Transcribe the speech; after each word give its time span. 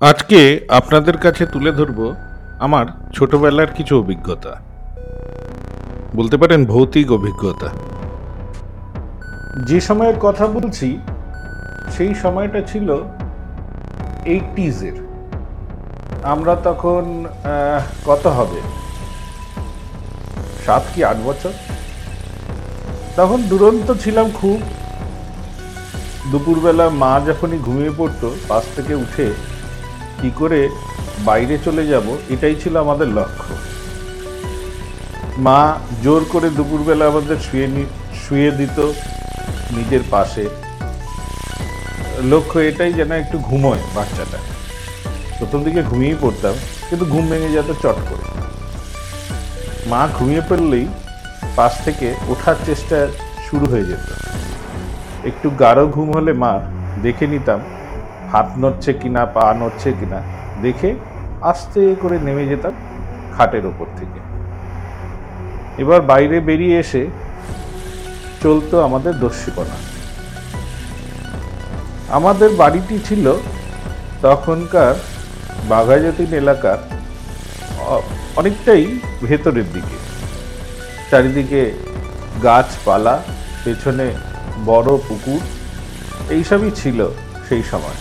আজকে 0.00 0.66
আপনাদের 0.68 1.16
কাছে 1.18 1.46
তুলে 1.46 1.72
ধরব 1.72 2.14
আমার 2.60 2.86
ছোটবেলার 3.14 3.66
কিছু 3.66 3.98
অভিজ্ঞতা। 3.98 4.60
বলতে 6.16 6.36
পারেন 6.36 6.66
ভৌতিক 6.66 7.12
অভিজ্ঞতা। 7.12 7.68
যে 9.66 9.80
সময়ের 9.80 10.14
কথা 10.20 10.46
বলছি, 10.46 10.98
সেই 11.96 12.14
সময়টা 12.14 12.60
ছিল 12.60 12.88
এইটিজের 14.24 14.96
আমরা 16.22 16.54
তখন 16.54 17.26
কত 18.06 18.26
হবে? 18.26 18.60
সাত 20.66 20.82
কি 20.94 21.04
আট 21.04 21.16
বছর? 21.24 21.52
তখন 23.16 23.42
দুরন্ত 23.42 23.92
ছিলাম 24.00 24.30
খুব। 24.30 24.60
দুপুরবেলা 26.32 26.88
মা 26.90 27.20
যখনই 27.26 27.58
ঘুমিয়ে 27.58 27.92
পড়তো 27.96 28.36
পাশ 28.48 28.64
থেকে 28.76 28.94
উঠে 28.94 29.55
কি 30.20 30.30
করে 30.40 30.60
বাইরে 31.28 31.56
চলে 31.66 31.84
যাব, 31.92 32.06
এটাই 32.34 32.56
ছিল 32.62 32.74
আমাদের 32.84 33.08
লক্ষ্য। 33.18 33.52
মা 35.46 35.60
জোর 36.04 36.22
করে 36.32 36.48
দুপুরবেলা 36.56 37.04
আমাদের 37.12 37.36
শুয়ে 37.46 37.66
শুয়ে 38.22 38.50
দিত 38.50 38.78
নিজের 39.76 40.02
পাশে। 40.10 40.44
লক্ষ্য 42.32 42.58
এটাই 42.70 42.92
যেন 42.98 43.10
একটু 43.22 43.36
ঘুমোয় 43.48 43.82
বাচ্চাটা। 43.96 44.38
প্রথম 45.38 45.60
দিকে 45.66 45.80
ঘুমিয়েই 45.90 46.18
পড়তাম, 46.20 46.54
কিন্তু 46.88 47.04
ঘুম 47.12 47.24
ভেঙে 47.30 47.54
যেত 47.56 47.70
চট 47.82 47.98
করে। 48.08 48.24
মা 49.90 50.00
ঘুমিয়ে 50.18 50.42
পড়লেই 50.48 50.86
পাশ 51.56 51.72
থেকে 51.84 52.06
ওঠার 52.28 52.56
চেষ্টা 52.66 52.98
শুরু 53.46 53.66
হয়ে 53.72 53.88
যেত। 53.90 54.06
একটু 55.30 55.46
গাঢ় 55.62 55.84
ঘুম 55.94 56.08
হলে 56.16 56.32
মা 56.42 56.52
দেখে 57.04 57.26
নিতাম 57.26 57.60
হাত 58.32 58.48
নড়ছে 58.58 58.92
কিনা 58.92 59.26
পা 59.26 59.54
নড়ছে 59.60 59.92
কিনা 60.00 60.22
দেখে 60.62 60.94
আস্তে 61.40 61.94
করে 62.02 62.18
নেমে 62.18 62.46
যেতাম 62.46 62.72
খাটের 63.36 63.66
ওপর 63.66 63.86
থেকে। 63.96 64.18
এবার 65.82 66.00
বাইরে 66.00 66.40
বেরিয়ে 66.40 66.78
এসে 66.78 67.06
চলতো 68.42 68.80
আমাদের 68.80 69.12
দস্যিপনা। 69.20 69.76
আমাদের 72.08 72.50
বাড়িটি 72.50 72.98
ছিল 73.08 73.32
তখনকার 74.22 74.94
বাঘাযতীন 75.68 76.34
এলাকার 76.34 76.78
অনেকটাই 78.36 78.98
ভেতরের 79.22 79.68
দিকে। 79.72 79.96
চারিদিকে 81.10 81.62
গাছপালা, 82.42 83.22
পেছনে 83.64 84.06
বড় 84.64 84.90
পুকুর, 85.08 85.40
এইসবই 86.30 86.70
ছিল 86.70 87.08
সেই 87.48 87.62
সময়। 87.62 87.98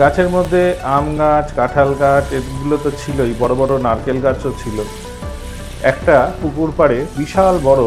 গাছের 0.00 0.28
মধ্যে 0.36 0.62
আম 0.96 1.06
গাছ, 1.20 1.46
কাঁঠাল 1.58 1.90
গাছ, 2.02 2.24
এগুলো 2.38 2.76
তো 2.84 2.90
ছিলই, 3.00 3.32
বড় 3.42 3.54
বড় 3.60 3.72
নারকেল 3.86 4.18
গাছও 4.26 4.50
ছিল। 4.62 4.78
একটা 5.90 6.16
পুকুর 6.40 6.70
পাড়ে 6.78 6.98
বিশাল 7.20 7.54
বড় 7.68 7.82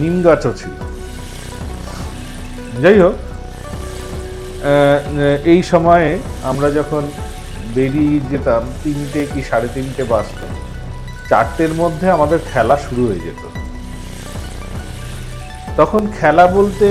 নিম 0.00 0.14
গাছও 0.26 0.52
ছিল। 0.60 0.74
যাই 2.82 2.98
হোক 3.02 3.16
এই 5.52 5.60
সময়ে 5.72 6.08
আমরা 6.50 6.68
যখন 6.78 7.02
বেরিয়ে 7.76 8.16
যেতাম, 8.30 8.62
তিনটে 8.82 9.20
কি 9.32 9.40
সাড়ে 9.48 9.68
তিনটে 9.76 10.02
বাজতো, 10.12 10.46
চারটের 11.30 11.72
মধ্যে 11.80 12.06
আমাদের 12.16 12.38
খেলা 12.50 12.76
শুরু 12.86 13.02
হয়ে 13.08 13.24
যেত। 13.26 13.42
তখন 15.78 16.02
খেলা 16.18 16.44
বলতে 16.58 16.88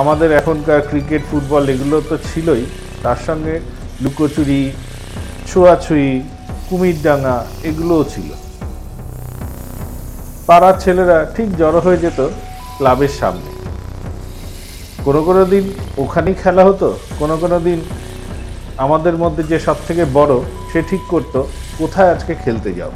আমাদের 0.00 0.28
এখনকার 0.40 0.80
ক্রিকেট, 0.90 1.22
ফুটবল, 1.30 1.64
এগুলো 1.74 1.96
তো 2.10 2.16
ছিলই 2.30 2.64
তার 3.02 3.16
সঙ্গে 3.26 3.54
লুকোচুরি 4.02 4.60
ছোঁয়াছুঁয়ি 5.48 6.10
কুমিরডাঙ্গা 6.68 7.36
এগুলোও 7.68 8.04
ছিল। 8.04 8.28
পাড়ার 10.46 10.76
ছেলেরা 10.80 11.18
ঠিক 11.34 11.48
জড়ো 11.60 11.80
হয়ে 11.80 12.02
যেত 12.04 12.20
ক্লাবের 12.76 13.12
সামনে। 13.20 13.50
কোনো 15.04 15.20
কোনো 15.22 15.42
দিন 15.52 15.64
ওখানেই 16.02 16.36
খেলা 16.42 16.62
হতো, 16.64 16.88
কোনো 17.18 17.34
কোনো 17.42 17.58
দিন 17.60 17.80
আমাদের 18.84 19.14
মধ্যে 19.22 19.42
যে 19.50 19.58
সব 19.66 19.76
থেকে 19.88 20.02
বড় 20.18 20.34
সে 20.70 20.80
ঠিক 20.90 21.02
করতো, 21.12 21.40
কোথায় 21.78 22.10
আজকে 22.14 22.32
খেলতে 22.44 22.70
যাব। 22.80 22.92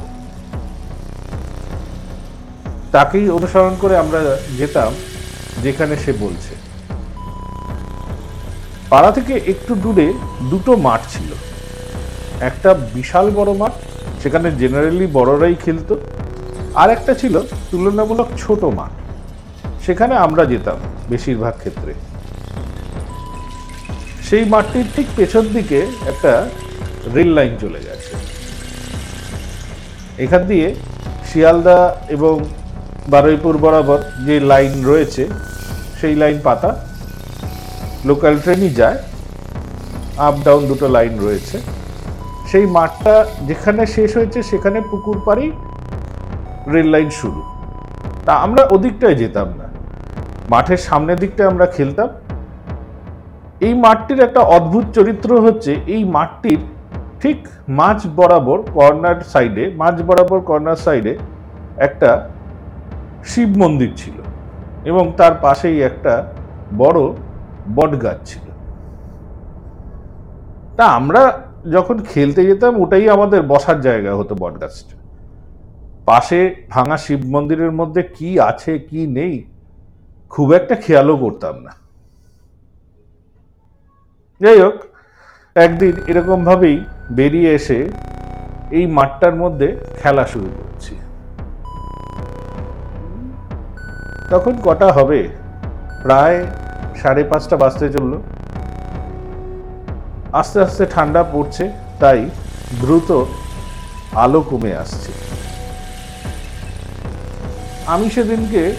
তাকেই 2.91 3.29
অনুসরণ 3.29 3.73
করে 3.81 3.95
আমরা 3.97 4.19
যেতাম 4.59 4.91
যেখানে 5.63 5.93
সে 6.03 6.11
বলছে। 6.23 6.53
পাড়া 8.89 9.11
থেকে 9.11 9.33
একটু 9.33 9.75
দূরে 9.75 10.13
দুটো 10.49 10.75
মাঠ 10.75 11.01
ছিল। 11.09 11.31
একটা 12.39 12.73
বিশাল 12.73 13.31
বড় 13.31 13.53
মাঠ, 13.53 13.71
সেখানে 14.23 14.51
জেনারেলি 14.51 15.07
বড়রাই 15.07 15.55
খেলতো, 15.65 15.99
আর 16.75 16.89
একটা 16.89 17.13
ছিল 17.13 17.39
তুলনামূলক 17.71 18.27
ছোট 18.37 18.63
মাঠ। 18.63 18.91
সেখানে 19.85 20.15
আমরা 20.15 20.45
যেতাম 20.45 20.77
বেশিরভাগ 21.09 21.53
ক্ষেত্রে। 21.57 21.93
সেই 24.27 24.45
মাঠটির 24.45 24.85
ঠিক 24.95 25.07
পেছন 25.15 25.47
দিকে 25.53 25.79
একটা 26.07 26.49
রেল 27.15 27.27
লাইন 27.27 27.57
চলে 27.61 27.79
গেছে। 27.79 28.11
এখান 30.23 30.47
দিয়ে 30.47 30.75
শিয়ালদা 31.29 31.95
এবং 32.09 32.45
বারুইপুর 33.07 33.57
বরাবর 33.57 33.99
যে 34.25 34.39
লাইন 34.39 34.85
রয়েছে, 34.85 35.27
সেই 36.01 36.15
লাইন 36.15 36.39
পাতা 36.43 36.86
লোকাল 38.05 38.39
ট্রেনই 38.39 38.69
যায়। 38.69 38.97
আপ 40.17 40.35
ডাউন 40.45 40.67
দুটো 40.67 40.87
লাইন 40.87 41.19
রয়েছে। 41.19 41.61
সেই 42.47 42.65
মাঠটা 42.65 43.25
যেখানে 43.47 43.85
শেষ 43.85 44.17
হয়েছে 44.17 44.43
সেখানে 44.43 44.81
পুকুর 44.81 45.21
পাড়েই 45.25 45.51
রেল 46.73 46.87
লাইন 46.87 47.09
শুরু। 47.09 47.43
তা 48.25 48.33
আমরা 48.35 48.67
ওদিকটায় 48.71 49.15
যেতাম 49.15 49.47
না। 49.47 49.67
মাঠের 50.49 50.77
সামনের 50.77 51.19
দিকটায় 51.19 51.49
আমরা 51.49 51.65
খেলতাম। 51.65 52.07
এই 53.59 53.73
মাঠটির 53.73 54.19
একটা 54.19 54.39
অদ্ভুত 54.39 54.85
চরিত্র 54.93 55.41
হচ্ছে, 55.41 55.75
এই 55.87 56.03
মাঠটির 56.03 56.57
ঠিক 57.21 57.47
মাঝ 57.69 58.07
বরাবর 58.15 58.61
কর্নার 58.73 59.21
সাইডে 59.21 59.71
মাঝ 59.75 60.01
বরাবর 60.01 60.39
কর্নার 60.39 60.75
সাইডে 60.75 61.17
একটা 61.77 62.29
শিব 63.25 63.57
মন্দির 63.57 63.91
ছিল। 63.97 64.13
এবং 64.85 65.13
তার 65.17 65.31
পাশেই 65.41 65.81
একটা 65.81 66.33
বড় 66.77 67.13
বট 67.75 67.91
গাছ 68.03 68.17
ছিল। 68.29 68.45
তা 70.77 70.85
আমরা 70.99 71.21
যখন 71.75 71.97
খেলতে 72.03 72.41
যেতাম, 72.45 72.73
ওটাই 72.81 73.05
আমাদের 73.09 73.41
বসার 73.41 73.77
জায়গা 73.81 74.11
হতো 74.15 74.33
বট 74.35 74.53
গাছটা 74.61 74.95
পাশে 76.05 76.39
ভাঙা 76.69 76.97
শিব 76.97 77.21
মন্দিরের 77.25 77.71
মধ্যে 77.71 78.01
কি 78.17 78.29
আছে, 78.39 78.79
কি 78.79 79.07
নেই, 79.07 79.35
খুব 80.29 80.47
একটা 80.53 80.75
খেয়ালও 80.75 81.15
করতাম 81.17 81.55
না। 81.65 81.73
যাই 84.41 84.59
হোক, 84.61 84.77
একদিন 85.55 85.93
এরকম 86.07 86.39
ভাবেই 86.45 86.77
বেরিয়ে 87.11 87.53
এসে 87.53 87.79
এই 88.71 88.85
মাঠটার 88.87 89.35
মধ্যে 89.35 89.67
খেলা 90.01 90.23
শুরু 90.27 90.49
করছি। 90.57 90.93
তখন 94.29 94.53
কটা 94.63 94.91
হবে? 94.91 95.19
প্রায় 96.03 96.39
সাড়ে 97.01 97.23
পাঁচটা 97.23 97.57
বাজতে 97.57 97.89
চলল। 97.89 98.13
আস্তে 100.33 100.61
আস্তে 100.61 100.85
ঠান্ডা 100.85 101.23
পড়ছে, 101.23 101.71
তাই 101.99 102.29
দ্রুত 102.81 103.25
আলো 104.15 104.41
কমে 104.41 104.75
আসছে। 104.75 105.11
আমি 107.85 108.09
সেদিনকে 108.09 108.75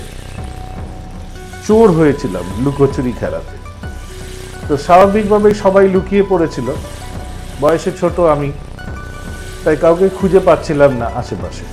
চোর 1.66 1.90
হয়েছিলাম 1.90 2.44
লুকোচুরি 2.64 3.12
খেলাতে। 3.20 3.56
তো 4.68 4.76
স্বাভাবিকভাবেই 4.76 5.54
সবাই 5.54 5.88
লুকিয়ে 5.88 6.22
পড়েছিল। 6.28 6.68
বয়সে 7.60 7.90
ছোট 8.00 8.20
আমি, 8.20 8.52
তাই 9.64 9.76
কাউকে 9.76 10.08
খুঁজে 10.08 10.40
পাচ্ছিলাম 10.40 10.92
না 10.96 11.06
আশেপাশে। 11.14 11.64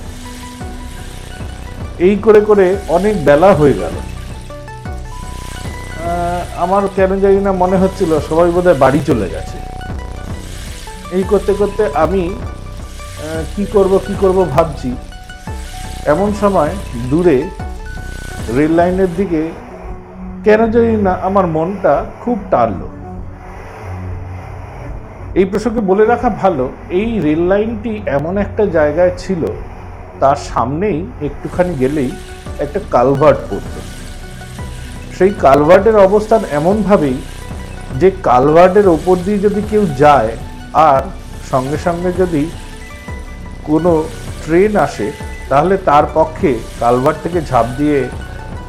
এই 1.98 2.16
করে 2.16 2.40
করে 2.40 2.76
অনেক 2.88 3.24
বেলা 3.24 3.54
হয়ে 3.54 3.72
গেল। 3.72 4.15
আমার 6.64 6.82
কেন 6.96 7.10
জানি 7.24 7.40
না 7.46 7.52
মনে 7.62 7.76
হচ্ছিল, 7.82 8.10
সবাই 8.28 8.50
বোধহয় 8.56 8.78
বাড়ি 8.82 9.00
চলে 9.08 9.26
গেছে। 9.34 9.56
এই 11.16 11.24
করতে 11.30 11.52
করতে 11.60 11.82
আমি 12.04 12.22
কি 13.54 13.64
করব 13.74 13.92
কি 14.06 14.14
করব 14.22 14.38
ভাবছি, 14.54 14.90
এমন 16.12 16.28
সময় 16.42 16.72
দূরে 17.10 17.38
রেল 18.56 18.72
লাইনের 18.78 19.10
দিকে 19.18 19.42
কেন 20.46 20.60
জানি 20.74 20.94
না 21.06 21.12
আমার 21.28 21.46
মনটা 21.56 21.94
খুব 22.22 22.36
টারল 22.52 22.80
এই 25.38 25.46
প্রসঙ্গে 25.50 25.80
বলে 25.90 26.04
রাখা 26.12 26.28
ভালো, 26.42 26.64
এই 27.00 27.08
রেল 27.26 27.42
লাইনটি 27.50 27.92
এমন 28.16 28.34
একটা 28.44 28.62
জায়গায় 28.76 29.12
ছিল, 29.22 29.42
তার 30.20 30.38
সামনেই 30.50 30.98
একটুখানি 31.26 31.72
গেলেই 31.82 32.10
একটা 32.64 32.80
কালভার্ট 32.94 33.40
পড়তো। 33.50 33.80
সেই 35.16 35.32
কালভার্টের 35.44 35.96
অবস্থান 35.96 36.42
এমনভাবেই 36.50 37.16
যে 38.00 38.10
কালভার্টের 38.22 38.88
ওপর 38.88 39.16
দিয়ে 39.16 39.38
যদি 39.38 39.60
কেউ 39.70 39.86
যায় 39.98 40.32
আর 40.74 41.02
সঙ্গে 41.50 41.78
সঙ্গে 41.78 42.12
যদি 42.18 42.50
কোনো 43.64 44.04
ট্রেন 44.44 44.76
আসে, 44.76 45.12
তাহলে 45.48 45.76
তার 45.76 46.04
পক্ষে 46.14 46.58
কালভার্ট 46.80 47.18
থেকে 47.22 47.40
ঝাঁপ 47.50 47.66
দিয়ে 47.78 48.08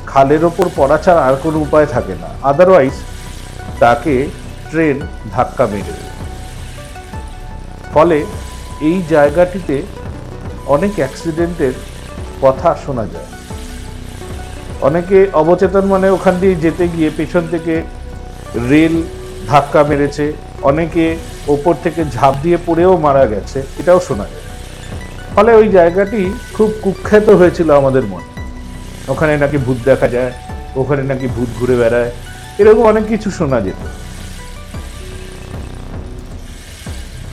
খালের 0.08 0.46
ওপর 0.46 0.66
পড়া 0.76 0.98
ছাড়া 0.98 1.22
আর 1.28 1.36
কোনো 1.44 1.58
উপায় 1.60 1.86
থাকে 1.86 2.14
না। 2.22 2.30
আদারওয়াইজ 2.44 2.96
তাকে 3.80 4.28
ট্রেন 4.72 4.98
ধাক্কা 5.32 5.66
মেরে। 5.68 5.96
ফলে 7.94 8.18
এই 8.82 8.98
জায়গাটিতে 9.10 9.76
অনেক 10.68 10.94
অ্যাক্সিডেন্টের 10.98 11.74
কথা 12.42 12.76
শোনা 12.86 13.06
যায়। 13.06 13.37
অনেকে 14.82 15.28
অবচেতন 15.34 15.86
মানে 15.86 16.10
ওখান 16.10 16.40
দিয়ে 16.40 16.56
যেতে 16.56 16.88
গিয়ে 16.88 17.10
পেছন 17.18 17.48
থেকে 17.52 17.84
রেল 18.70 19.04
ধাক্কা 19.48 19.84
মেরেছে, 19.84 20.34
অনেকে 20.62 21.18
ওপর 21.48 21.74
থেকে 21.84 22.06
ঝাঁপ 22.16 22.34
দিয়ে 22.44 22.58
পড়েও 22.66 22.98
মারা 22.98 23.26
গেছে, 23.26 23.64
এটাও 23.80 24.00
শোনা 24.00 24.26
যায়। 24.32 24.46
ফলে 25.36 25.52
ওই 25.56 25.68
জায়গাটি 25.70 26.22
খুব 26.54 26.70
কুখ্যাত 26.82 27.30
হয়েছিল 27.30 27.72
আমাদের 27.72 28.04
মনে। 28.04 28.28
ওখানে 29.08 29.38
নাকি 29.38 29.58
ভূত 29.58 29.78
দেখা 29.86 30.08
যায়, 30.08 30.32
ওখানে 30.76 31.04
নাকি 31.04 31.28
ভূত 31.28 31.50
ঘুরে 31.60 31.76
বেড়ায়, 31.76 32.12
এরকম 32.60 32.84
অনেক 32.92 33.06
কিছু 33.08 33.32
শোনা 33.32 33.62
যেত। 33.62 33.82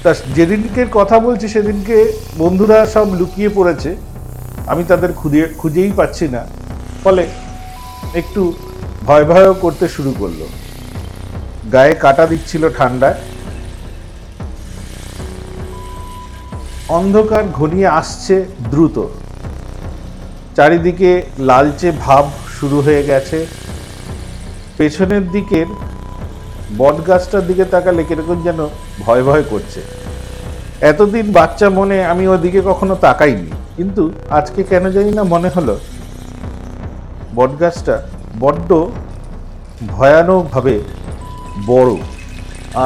তা 0.02 0.14
যেদিনকে 0.37 0.87
কথা 0.93 1.19
বলছি 1.19 1.49
সেদিনকে 1.49 2.12
বন্ধুরা 2.38 2.87
সব 2.87 3.06
লুকিয়ে 3.19 3.49
পড়েছে, 3.49 3.96
আমি 4.67 4.85
তাদের 4.85 5.12
খুঁজে 5.12 5.43
খুঁজেই 5.58 5.93
পাচ্ছি 5.93 6.29
না। 6.29 6.43
ফলে 7.05 7.25
একটু 8.21 8.43
ভয় 9.09 9.25
ভয়ও 9.31 9.55
করতে 9.65 9.87
শুরু 9.95 10.12
করল। 10.21 10.41
গায়ে 11.73 11.95
কাটা 12.05 12.25
দিচ্ছিল 12.27 12.62
ঠান্ডায়। 12.79 13.19
অন্ধকার 16.99 17.45
ঘনিয়ে 17.59 17.89
আসছে 18.01 18.37
দ্রুত। 18.73 18.97
চারিদিকে 20.56 21.11
লালচে 21.49 21.89
ভাব 22.05 22.25
শুরু 22.59 22.79
হয়ে 22.87 23.03
গেছে। 23.11 23.39
পেছনের 24.79 25.25
দিকের 25.35 25.69
বটগাছটার 26.79 27.47
দিকে 27.47 27.65
তাকালে 27.75 28.03
কীরকম 28.09 28.39
যেন 28.47 28.61
ভয় 29.05 29.23
ভয় 29.29 29.45
করছে। 29.53 29.81
এতদিন 30.91 31.27
বাচ্চা 31.39 31.67
মনে 31.79 31.99
আমি 32.12 32.25
ওদিকে 32.35 32.61
কখনো 32.71 32.95
তাকাইনি। 33.06 33.51
কিন্তু 33.77 34.03
আজকে 34.39 34.61
কেন 34.71 34.85
জানি 34.97 35.11
না 35.19 35.23
মনে 35.35 35.49
হলো 35.56 35.75
বটগাছটা 37.36 37.96
বড্ড 38.42 38.70
ভয়ানকভাবে 39.92 40.75
বড় 41.70 41.92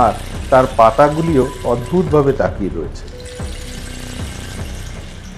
আর 0.03 0.13
তার 0.51 0.65
পাতাগুলিও 0.79 1.45
অদ্ভুতভাবে 1.73 2.33
তাকিয়ে 2.41 2.75
রয়েছে। 2.77 3.05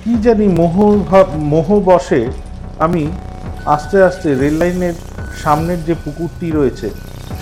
কি 0.02 0.12
জানি 0.24 0.46
মোহ 0.60 0.74
মোহ 1.52 1.68
বসে 1.88 2.20
আমি 2.84 3.02
আস্তে 3.74 3.96
আস্তে 4.08 4.28
রেল 4.42 4.56
লাইনের 4.60 4.96
সামনের 5.42 5.80
যে 5.88 5.94
পুকুরটি 6.04 6.48
রয়েছে, 6.58 6.88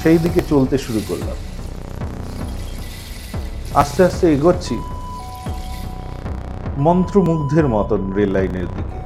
সেই 0.02 0.18
দিকে 0.24 0.40
চলতে 0.52 0.76
শুরু 0.84 1.00
করলাম। 1.08 1.38
আস্তে 3.82 4.00
আস্তে 4.08 4.26
এগোচ্ছি 4.36 4.76
মন্ত্রমুগ্ধের 6.86 7.66
মতন 7.74 8.00
রেল 8.16 8.30
লাইনের 8.36 8.68
দিকে। 8.76 8.98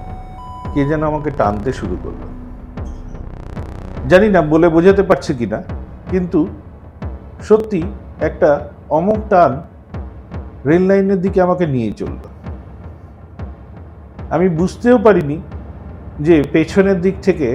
কে 0.73 0.83
যেন 0.91 1.03
আমাকে 1.11 1.31
টানতে 1.41 1.71
শুরু 1.81 1.97
করল। 2.05 2.23
জানি 4.11 4.29
না, 4.35 4.41
বলে 4.53 4.67
বোঝাতে 4.77 5.03
পারছি 5.11 5.33
কিনা, 5.41 5.59
কিন্তু 6.13 6.41
সত্যি 7.49 7.81
একটা 8.29 8.51
অমুক 8.99 9.21
টান 9.31 9.53
রেল 10.69 10.85
লাইনের 10.91 11.21
দিকে 11.25 11.39
আমাকে 11.47 11.65
নিয়ে 11.75 11.91
চলল। 12.01 12.23
আমি 14.35 14.47
বুঝতেও 14.59 14.99
পারিনি 15.07 15.37
যে 16.27 16.35
পেছনের 16.55 16.99
দিক 17.05 17.17
থেকে 17.27 17.49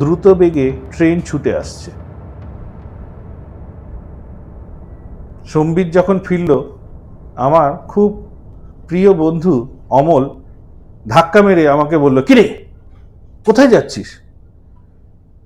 দ্রুত 0.00 0.24
বেগে 0.40 0.66
ট্রেন 0.94 1.16
ছুটে 1.28 1.50
আসছে। 1.62 1.90
সম্বিত 5.52 5.88
যখন 5.98 6.16
ফিরল, 6.26 6.50
আমার 7.46 7.68
খুব 7.92 8.10
প্রিয় 8.88 9.10
বন্ধু 9.22 9.54
অমল 9.98 10.24
ধাক্কা 11.14 11.40
মেরে 11.46 11.64
আমাকে 11.74 11.96
বলল, 12.04 12.18
কিরে, 12.28 12.46
কোথায় 13.46 13.70
যাচ্ছিস? 13.74 14.08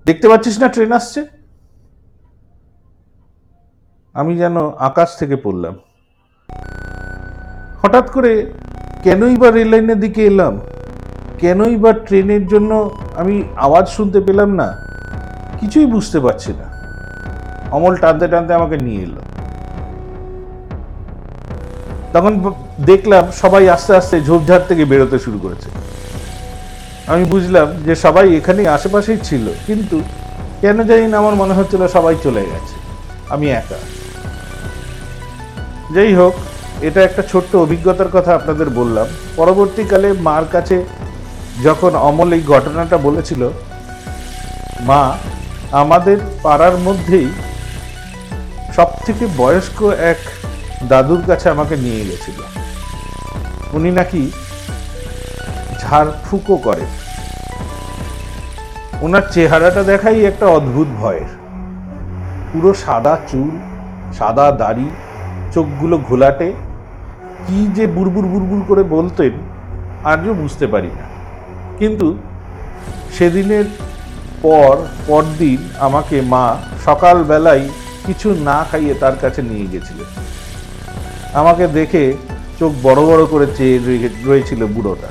দেখতে 0.07 0.29
পাচ্ছিস 0.29 0.59
না 0.59 0.69
ট্রেন 0.69 0.93
আসছে? 0.93 1.21
আমি 4.15 4.37
যেন 4.37 4.57
আকাশ 4.79 5.17
থেকে 5.17 5.37
পড়লাম। 5.37 5.75
হঠাৎ 7.83 8.11
করে 8.11 8.53
কেনই 9.03 9.37
বা 9.37 9.51
রেল 9.51 9.69
লাইনের 9.69 10.01
দিকে 10.01 10.27
এলাম? 10.27 10.61
কেনই 11.39 11.77
বা 11.77 11.93
ট্রেনের 11.93 12.47
জন্য 12.47 12.91
আমি 13.17 13.43
আওয়াজ 13.57 13.89
শুনতে 13.89 14.21
পেলাম 14.21 14.51
না? 14.55 14.69
কিছুই 15.61 15.87
বুঝতে 15.87 16.21
পারছি 16.21 16.53
না। 16.53 16.67
অমল 17.71 17.97
টানতে 17.97 18.29
টানতে 18.29 18.55
আমাকে 18.55 18.77
নিয়ে 18.77 19.03
এলো। 19.03 19.21
তখন 22.13 22.33
দেখলাম 22.87 23.25
সবাই 23.31 23.69
আস্তে 23.69 23.97
আস্তে 23.97 24.21
ঝোপঝাড় 24.21 24.65
থেকে 24.69 24.85
বেরোতে 24.85 25.19
শুরু 25.19 25.39
করেছে। 25.39 25.69
আমি 27.11 27.25
বুঝলাম 27.25 27.69
যে 27.87 27.95
সবাই 28.05 28.27
এখানেই 28.39 28.69
আশেপাশেই 28.77 29.19
ছিল, 29.29 29.45
কিন্তু 29.67 29.97
কেন 30.63 30.79
জানি 30.91 31.07
না 31.13 31.17
আমার 31.19 31.35
মনে 31.43 31.55
হচ্ছিল 31.59 31.83
সবাই 31.97 32.17
চলে 32.27 32.43
গেছে। 32.51 32.75
আমি 33.35 33.47
একা। 33.61 33.79
যাই 35.95 36.13
হোক, 36.21 36.35
এটা 36.89 37.01
একটা 37.09 37.23
ছোট্ট 37.31 37.53
অভিজ্ঞতার 37.65 38.11
কথা 38.17 38.31
আপনাদের 38.35 38.69
বললাম। 38.71 39.07
পরবর্তীকালে 39.37 40.09
মার 40.29 40.45
কাছে 40.55 40.77
যখন 41.67 41.93
অমল 42.09 42.31
এই 42.37 42.43
ঘটনাটা 42.53 42.97
বলেছিল, 43.07 43.43
মা, 44.89 45.03
আমাদের 45.83 46.19
পাড়ার 46.45 46.77
মধ্যেই 46.87 47.29
সব 48.77 48.91
থেকে 49.07 49.25
বয়স্ক 49.41 49.79
এক 50.13 50.21
দাদুর 50.91 51.23
কাছে 51.27 51.47
আমাকে 51.55 51.75
নিয়ে 51.85 52.03
গেছিল। 52.09 52.39
উনি 53.77 53.91
নাকি 53.91 54.23
ঝাড়ফুঁকো 55.93 56.57
করে। 56.57 56.81
ওনার 59.01 59.23
চেহারাটা 59.31 59.83
দেখাই 59.83 60.25
একটা 60.25 60.47
অদ্ভুত 60.47 60.89
ভয়ের। 61.01 61.39
পুরো 62.53 62.75
সাদা 62.75 63.19
চুল, 63.29 63.51
সাদা 64.13 64.53
দাড়ি, 64.53 64.91
চোখগুলো 65.53 65.99
ঘোলাটে। 65.99 66.53
কি 67.47 67.69
যে 67.75 67.87
বুড়বুড় 67.87 68.29
বুড়বুড় 68.29 68.63
করে 68.69 68.83
বলতেন, 68.83 69.31
আজও 70.05 70.35
বুঝতে 70.35 70.67
পারি 70.67 70.87
না। 70.87 71.09
কিন্তু 71.79 72.19
সেদিনের 73.19 73.65
পর, 74.43 74.77
পরদিন 75.07 75.69
আমাকে 75.79 76.21
মা 76.21 76.57
সকালবেলায় 76.85 77.69
কিছু 78.07 78.35
না 78.35 78.65
খাইয়ে 78.71 78.95
তার 78.95 79.17
কাছে 79.21 79.43
নিয়ে 79.43 79.67
গেছিলেন। 79.67 80.25
আমাকে 81.33 81.67
দেখে 81.67 82.13
চোখ 82.59 82.73
বড় 82.83 83.07
বড় 83.07 83.27
করে 83.27 83.47
চেয়ে 83.57 83.79
রয়ে- 83.79 84.29
রয়েছিল 84.29 84.67
বুড়োটা। 84.67 85.09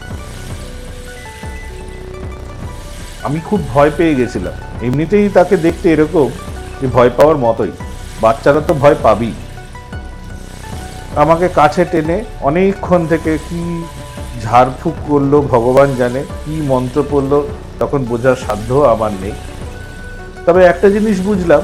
আমি 3.23 3.39
খুব 3.39 3.59
ভয় 3.73 3.91
পেয়ে 3.97 4.15
গেছিলাম। 4.15 4.53
এমনিতেই 4.81 5.29
তাকে 5.29 5.57
দেখতে 5.57 5.91
এরকম 5.91 6.29
যে 6.81 6.87
ভয় 6.87 7.09
পাওয়ার 7.09 7.37
মতোই। 7.37 7.71
বাচ্চারা 8.21 8.61
তো 8.61 8.73
ভয় 8.73 8.95
পাবেই। 9.03 9.33
আমাকে 11.15 11.47
কাছে 11.47 11.85
টেনে 11.85 12.23
অনেকক্ষণ 12.41 13.07
থেকে 13.07 13.37
কি 13.49 13.83
ঝাড়ফুঁক 14.43 14.93
করল 15.07 15.41
ভগবান 15.41 15.95
জানে, 15.95 16.23
কি 16.45 16.61
মন্ত্র 16.61 17.03
পড়ল, 17.11 17.43
তখন 17.79 18.03
বোঝার 18.03 18.35
সাধ্য 18.35 18.75
আমার 18.75 19.11
নেই। 19.21 19.31
তবে 20.45 20.65
একটা 20.65 20.89
জিনিস 20.89 21.21
বুঝলাম, 21.21 21.61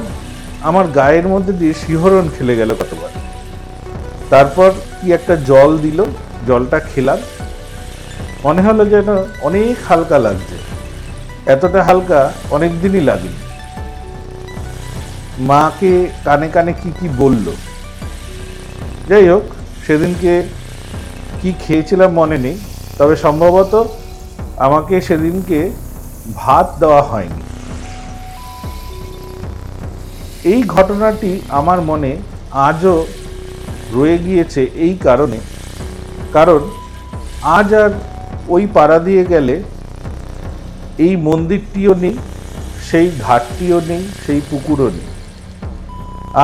আমার 0.62 0.88
গায়ের 0.88 1.28
মধ্যে 1.28 1.54
দিয়ে 1.54 1.74
শিহরণ 1.74 2.30
খেলে 2.38 2.56
গেল 2.56 2.70
কতবার। 2.74 3.10
তারপর 4.30 4.72
কি 5.02 5.14
একটা 5.14 5.36
জল 5.36 5.78
দিল, 5.78 6.06
জলটা 6.48 6.80
খেলাম। 6.80 7.18
মনে 8.44 8.62
হলো 8.62 8.86
যেন 8.86 9.10
অনেক 9.42 9.76
হালকা 9.90 10.18
লাগছে। 10.20 10.76
এতটা 11.54 11.80
হালকা 11.88 12.20
অনেক 12.56 12.72
দিনই 12.82 13.04
লাগেনি 13.10 13.39
মাকে 15.50 15.94
কানে 16.27 16.48
কানে 16.56 16.72
কি 16.82 16.89
কি 17.00 17.08
বলল। 17.22 17.48
যাই 19.10 19.25
হোক, 19.32 19.46
সেদিনকে 19.86 20.34
কি 21.39 21.50
খেয়েছিলাম 21.63 22.12
মনে 22.20 22.38
নেই, 22.46 22.58
তবে 22.98 23.16
সম্ভবত 23.25 23.74
আমাকে 24.66 24.96
সেদিনকে 25.08 25.60
ভাত 26.42 26.68
দেওয়া 26.82 27.01
হয়নি। 27.10 27.42
এই 30.51 30.60
ঘটনাটি 30.75 31.32
আমার 31.60 31.80
মনে 31.89 32.12
আজও 32.68 32.96
রয়ে 33.96 34.18
গিয়েছে 34.25 34.62
এই 34.86 34.94
কারণে, 35.06 35.39
কারণ 36.36 36.62
আজ 37.58 37.70
আর 37.84 37.92
ওই 38.54 38.63
পাড়া 38.75 38.98
দিয়ে 39.08 39.24
গেলে 39.34 39.56
এই 41.06 41.13
মন্দিরটিও 41.27 41.94
নেই, 42.04 42.16
সেই 42.89 43.08
ঘাটটিও 43.25 43.80
নেই, 43.89 44.04
সেই 44.25 44.39
পুকুরও 44.50 44.89
নেই। 44.98 45.08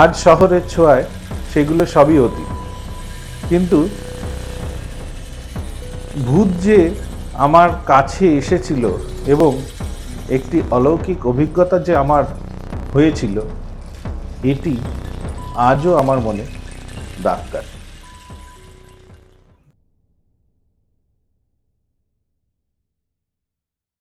আজ 0.02 0.12
শহরের 0.26 0.64
ছোঁয়ায় 0.74 1.06
সেগুলো 1.54 1.84
সবই 1.96 2.18
অতীত। 2.20 2.50
কিন্তু 3.50 3.80
ভূত 6.28 6.50
যে 6.66 6.78
আমার 7.46 7.70
কাছে 7.92 8.26
এসেছিল 8.42 8.84
এবং 9.34 9.52
একটি 10.38 10.58
অলৌকিক 10.72 11.20
অভিজ্ঞতা 11.32 11.78
যে 11.88 11.94
আমার 12.04 12.24
হয়েছিল, 12.94 13.36
এটি 14.52 14.74
আজও 15.70 15.92
আমার 16.02 16.20
মনে 16.28 16.44
দাগ 17.24 17.42
কাটে। 17.52 17.73